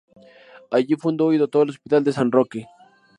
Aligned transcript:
Allí 0.71 0.95
fundó 0.95 1.31
y 1.31 1.37
dotó 1.37 1.61
el 1.61 1.69
Hospital 1.69 2.03
de 2.03 2.11
San 2.11 2.31
Roque. 2.31 2.65